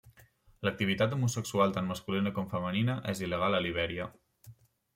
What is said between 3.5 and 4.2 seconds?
a Libèria.